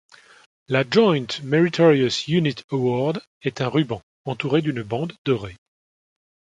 La 0.69 0.83
Joint 0.83 1.39
Meritorious 1.43 2.27
Unit 2.27 2.63
Award 2.71 3.21
est 3.43 3.61
un 3.61 3.67
ruban, 3.67 4.01
entouré 4.25 4.63
d'une 4.63 4.81
bande 4.81 5.13
dorée. 5.25 5.57